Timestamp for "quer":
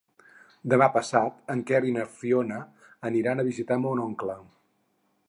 1.71-1.81